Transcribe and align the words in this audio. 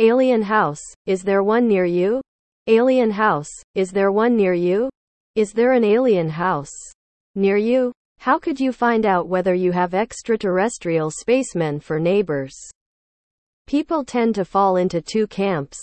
Alien 0.00 0.42
House, 0.42 0.82
is 1.06 1.22
there 1.22 1.44
one 1.44 1.68
near 1.68 1.84
you? 1.84 2.20
Alien 2.66 3.12
House, 3.12 3.50
is 3.76 3.92
there 3.92 4.10
one 4.10 4.36
near 4.36 4.52
you? 4.52 4.90
Is 5.36 5.52
there 5.52 5.70
an 5.70 5.84
alien 5.84 6.30
house 6.30 6.72
near 7.36 7.56
you? 7.56 7.92
How 8.18 8.40
could 8.40 8.58
you 8.58 8.72
find 8.72 9.06
out 9.06 9.28
whether 9.28 9.54
you 9.54 9.70
have 9.70 9.94
extraterrestrial 9.94 11.12
spacemen 11.12 11.78
for 11.78 12.00
neighbors? 12.00 12.56
People 13.68 14.04
tend 14.04 14.34
to 14.34 14.44
fall 14.44 14.78
into 14.78 15.00
two 15.00 15.28
camps. 15.28 15.78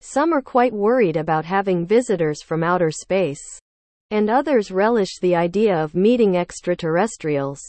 Some 0.00 0.32
are 0.32 0.42
quite 0.42 0.72
worried 0.72 1.16
about 1.16 1.44
having 1.44 1.86
visitors 1.86 2.42
from 2.42 2.64
outer 2.64 2.90
space. 2.90 3.60
And 4.10 4.28
others 4.28 4.72
relish 4.72 5.20
the 5.20 5.36
idea 5.36 5.76
of 5.76 5.94
meeting 5.94 6.36
extraterrestrials. 6.36 7.62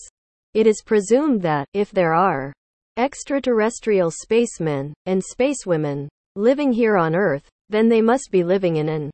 It 0.56 0.66
is 0.66 0.82
presumed 0.84 1.44
that, 1.44 1.68
if 1.74 1.92
there 1.92 2.16
are 2.16 2.54
extraterrestrial 2.98 4.10
spacemen 4.10 4.94
and 5.06 5.22
spacewomen 5.22 6.08
living 6.36 6.72
here 6.72 6.98
on 6.98 7.16
Earth, 7.16 7.48
then 7.70 7.90
they 7.90 8.02
must 8.02 8.30
be 8.32 8.44
living 8.44 8.78
in 8.78 8.90
an 8.90 9.12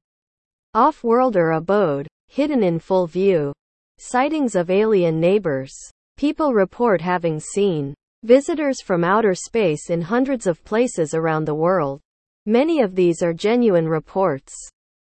off-worlder 0.74 1.52
abode, 1.52 2.08
hidden 2.28 2.64
in 2.64 2.80
full 2.80 3.08
view. 3.08 3.52
Sightings 3.98 4.56
of 4.56 4.70
alien 4.70 5.20
neighbors. 5.20 5.74
People 6.18 6.54
report 6.54 7.02
having 7.02 7.40
seen 7.40 7.94
visitors 8.24 8.82
from 8.82 9.04
outer 9.04 9.34
space 9.34 9.90
in 9.90 10.02
hundreds 10.02 10.46
of 10.46 10.64
places 10.64 11.14
around 11.14 11.46
the 11.46 11.56
world. 11.56 12.00
Many 12.46 12.82
of 12.82 12.96
these 12.96 13.22
are 13.22 13.34
genuine 13.34 13.88
reports 13.88 14.54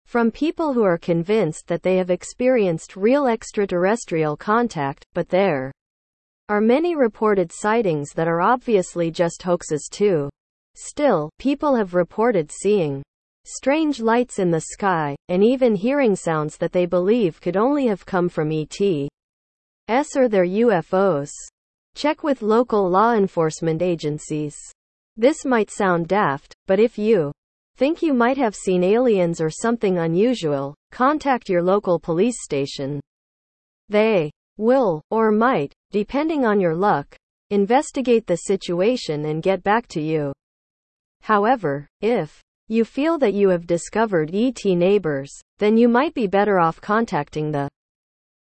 from 0.06 0.32
people 0.32 0.74
who 0.74 0.84
are 0.84 0.98
convinced 0.98 1.68
that 1.68 1.82
they 1.82 1.98
have 1.98 2.10
experienced 2.10 2.96
real 2.96 3.28
extraterrestrial 3.28 4.38
contact, 4.38 5.06
but 5.14 5.30
there 5.30 5.72
are 6.48 6.62
many 6.62 6.96
reported 6.96 7.52
sightings 7.52 8.12
that 8.12 8.28
are 8.28 8.42
obviously 8.42 9.10
just 9.10 9.42
hoaxes 9.42 9.90
too. 9.92 10.30
Still, 10.76 11.32
people 11.40 11.76
have 11.76 11.96
reported 11.96 12.52
seeing 12.52 13.02
strange 13.46 14.00
lights 14.00 14.38
in 14.38 14.52
the 14.52 14.62
sky, 14.62 15.16
and 15.28 15.44
even 15.44 15.74
hearing 15.74 16.16
sounds 16.16 16.58
that 16.58 16.72
they 16.72 16.86
believe 16.86 17.42
could 17.42 17.58
only 17.58 17.88
have 17.88 18.06
come 18.06 18.30
from 18.30 18.52
ET.s 18.52 20.16
or 20.16 20.30
their 20.30 20.46
UFOs. 20.46 21.32
Check 21.96 22.24
with 22.24 22.44
local 22.44 22.88
law 22.90 23.14
enforcement 23.14 23.82
agencies. 23.82 24.56
This 25.18 25.46
might 25.46 25.72
sound 25.72 26.08
daft, 26.08 26.54
but 26.68 26.80
if 26.80 26.98
you 26.98 27.32
think 27.76 28.04
you 28.04 28.14
might 28.14 28.38
have 28.38 28.56
seen 28.56 28.84
aliens 28.84 29.42
or 29.42 29.50
something 29.50 29.98
unusual, 29.98 30.76
contact 30.92 31.50
your 31.50 31.64
local 31.64 32.00
police 32.00 32.44
station. 32.44 33.00
They 33.90 34.30
will, 34.58 35.02
or 35.12 35.32
might, 35.32 35.74
depending 35.92 36.46
on 36.46 36.60
your 36.60 36.76
luck, 36.76 37.16
investigate 37.50 38.26
the 38.26 38.38
situation 38.38 39.26
and 39.26 39.44
get 39.44 39.64
back 39.64 39.88
to 39.88 40.02
you. 40.02 40.34
However, 41.22 41.88
if 42.02 42.42
you 42.68 42.84
feel 42.84 43.18
that 43.20 43.34
you 43.34 43.50
have 43.50 43.68
discovered 43.68 44.34
ET 44.34 44.64
neighbors, 44.66 45.32
then 45.60 45.78
you 45.78 45.88
might 45.88 46.14
be 46.14 46.28
better 46.28 46.60
off 46.60 46.82
contacting 46.82 47.52
the 47.52 47.70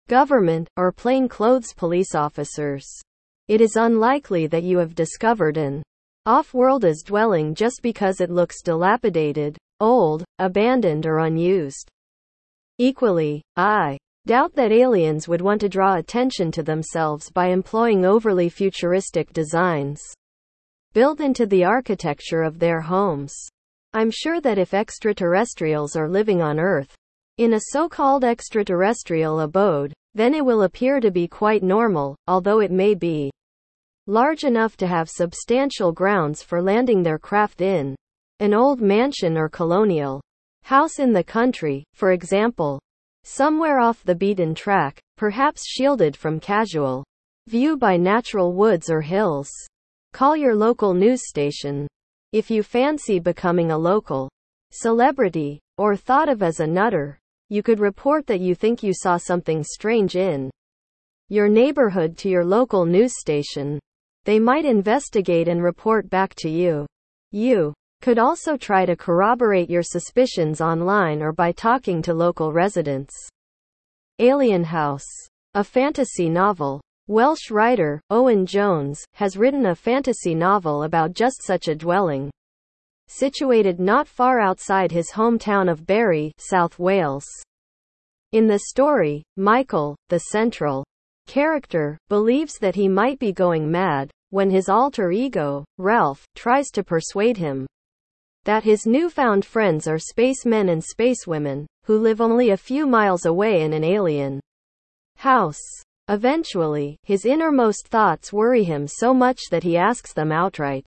government 0.08 0.68
or 0.78 0.92
plainclothes 0.92 1.74
police 1.74 2.16
officers. 2.16 2.86
It 3.48 3.62
is 3.62 3.76
unlikely 3.76 4.48
that 4.48 4.64
you 4.64 4.78
have 4.80 4.96
discovered 4.96 5.58
an 5.58 5.84
off-world's 6.26 7.04
dwelling 7.04 7.54
just 7.54 7.82
because 7.84 8.20
it 8.20 8.32
looks 8.32 8.64
dilapidated, 8.64 9.58
old, 9.80 10.24
abandoned 10.40 11.06
or 11.06 11.20
unused. 11.20 11.88
Equally, 12.80 13.44
I 13.56 13.98
doubt 14.26 14.54
that 14.56 14.72
aliens 14.72 15.28
would 15.28 15.42
want 15.42 15.62
to 15.62 15.70
draw 15.70 15.96
attention 15.96 16.52
to 16.52 16.64
themselves 16.64 17.30
by 17.30 17.48
employing 17.48 18.06
overly 18.06 18.50
futuristic 18.50 19.32
designs 19.34 20.02
built 20.94 21.20
into 21.20 21.46
the 21.46 21.64
architecture 21.64 22.42
of 22.42 22.58
their 22.58 22.80
homes. 22.80 23.36
I'm 23.94 24.10
sure 24.10 24.40
that 24.42 24.58
if 24.58 24.74
extraterrestrials 24.74 25.96
are 25.96 26.08
living 26.08 26.42
on 26.42 26.60
Earth, 26.60 26.96
in 27.38 27.54
a 27.54 27.62
so-called 27.72 28.24
extraterrestrial 28.24 29.42
abode, 29.42 29.94
then 30.14 30.34
it 30.34 30.46
will 30.46 30.64
appear 30.64 31.02
to 31.02 31.12
be 31.12 31.28
quite 31.28 31.64
normal, 31.64 32.16
although 32.28 32.62
it 32.62 32.72
may 32.72 32.96
be 32.96 33.30
large 34.08 34.46
enough 34.46 34.78
to 34.78 34.88
have 34.88 35.10
substantial 35.10 35.92
grounds 35.92 36.42
for 36.42 36.62
landing 36.62 37.04
their 37.04 37.20
craft 37.20 37.60
in. 37.60 37.94
An 38.40 38.54
old 38.54 38.80
mansion 38.80 39.38
or 39.38 39.50
colonial 39.50 40.22
house 40.64 41.00
in 41.00 41.12
the 41.12 41.24
country, 41.24 41.84
for 41.94 42.14
example. 42.14 42.80
Somewhere 43.28 43.80
off 43.80 44.04
the 44.04 44.14
beaten 44.14 44.54
track, 44.54 45.02
perhaps 45.18 45.66
shielded 45.66 46.16
from 46.16 46.40
casual 46.40 47.04
view 47.48 47.76
by 47.76 47.98
natural 47.98 48.54
woods 48.54 48.88
or 48.88 49.02
hills. 49.02 49.50
Call 50.14 50.38
your 50.38 50.54
local 50.54 50.94
news 50.94 51.28
station. 51.28 51.88
If 52.34 52.52
you 52.52 52.62
fancy 52.62 53.20
becoming 53.20 53.72
a 53.72 53.78
local 53.78 54.30
celebrity, 54.72 55.60
or 55.80 55.96
thought 55.96 56.30
of 56.30 56.44
as 56.44 56.60
a 56.60 56.68
nutter, 56.68 57.18
you 57.50 57.64
could 57.64 57.80
report 57.80 58.28
that 58.28 58.42
you 58.42 58.54
think 58.54 58.84
you 58.84 58.94
saw 58.94 59.18
something 59.18 59.64
strange 59.64 60.16
in 60.16 60.52
your 61.30 61.50
neighborhood 61.50 62.20
to 62.20 62.30
your 62.30 62.46
local 62.46 62.86
news 62.86 63.20
station. 63.20 63.80
They 64.26 64.38
might 64.38 64.66
investigate 64.66 65.48
and 65.48 65.64
report 65.64 66.12
back 66.12 66.36
to 66.36 66.50
you. 66.50 66.86
You 67.32 67.74
could 68.02 68.20
also 68.20 68.56
try 68.58 68.86
to 68.86 68.96
corroborate 68.96 69.70
your 69.70 69.84
suspicions 69.84 70.62
online 70.62 71.22
or 71.22 71.32
by 71.32 71.52
talking 71.52 72.02
to 72.02 72.14
local 72.14 72.52
residents. 72.54 73.14
Alien 74.20 74.64
House. 74.64 75.06
A 75.56 75.64
fantasy 75.64 76.30
novel. 76.30 76.82
Welsh 77.08 77.52
writer, 77.52 78.02
Owen 78.10 78.46
Jones, 78.46 79.04
has 79.14 79.38
written 79.38 79.68
a 79.68 79.76
fantasy 79.76 80.34
novel 80.34 80.84
about 80.84 81.14
just 81.14 81.44
such 81.44 81.68
a 81.68 81.76
dwelling. 81.76 82.32
Situated 83.08 83.80
not 83.80 84.08
far 84.08 84.40
outside 84.40 84.92
his 84.92 85.12
hometown 85.12 85.70
of 85.72 85.86
Barry, 85.86 86.32
South 86.38 86.80
Wales. 86.80 87.26
In 88.32 88.48
the 88.48 88.60
story, 88.60 89.24
Michael, 89.38 89.96
the 90.10 90.20
central 90.20 90.84
character, 91.28 91.98
believes 92.10 92.58
that 92.60 92.76
he 92.76 92.88
might 92.88 93.20
be 93.20 93.32
going 93.32 93.70
mad, 93.70 94.10
when 94.30 94.50
his 94.50 94.70
alter 94.70 95.12
ego, 95.12 95.64
Ralph, 95.78 96.26
tries 96.36 96.70
to 96.72 96.84
persuade 96.84 97.38
him 97.38 97.68
that 98.46 98.64
his 98.64 98.86
newfound 98.86 99.44
friends 99.44 99.88
are 99.88 100.00
spacemen 100.00 100.70
and 100.70 100.82
spacewomen, 100.82 101.66
who 101.84 102.00
live 102.00 102.22
only 102.22 102.52
a 102.52 102.58
few 102.58 102.88
miles 102.88 103.26
away 103.26 103.62
in 103.62 103.74
an 103.74 103.84
alien 103.84 104.40
house. 105.18 105.62
Eventually, 106.08 106.98
his 107.04 107.26
innermost 107.26 107.88
thoughts 107.88 108.32
worry 108.32 108.64
him 108.64 108.88
so 108.88 109.14
much 109.14 109.42
that 109.50 109.64
he 109.64 109.76
asks 109.76 110.14
them 110.14 110.32
outright. 110.32 110.86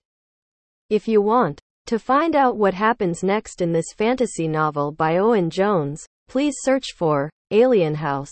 If 0.89 1.07
you 1.07 1.21
want 1.21 1.59
to 1.87 1.99
find 1.99 2.35
out 2.35 2.55
what 2.55 2.73
happens 2.73 3.23
next 3.23 3.61
in 3.61 3.73
this 3.73 3.93
fantasy 3.97 4.47
novel 4.47 4.91
by 4.91 5.17
Owen 5.17 5.49
Jones, 5.49 6.05
please 6.29 6.55
search 6.61 6.93
for 6.95 7.29
Alien 7.51 7.95
House 7.95 8.31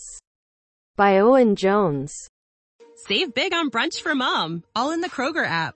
by 0.96 1.20
Owen 1.20 1.56
Jones. 1.56 2.14
Save 2.96 3.34
big 3.34 3.54
on 3.54 3.70
brunch 3.70 4.02
for 4.02 4.16
mom, 4.16 4.64
all 4.76 4.92
in 4.92 5.02
the 5.02 5.09
Kroger 5.09 5.46
app. 5.46 5.76